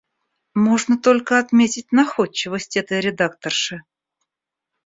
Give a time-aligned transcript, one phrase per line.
[0.55, 3.83] Можно только отметить находчивость этой редакторши.